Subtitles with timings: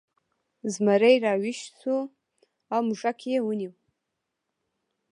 [0.73, 1.97] زمری راویښ شو
[2.73, 3.71] او موږک یې ونیو.